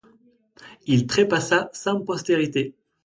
[0.87, 2.73] Il trépassa sans postérité.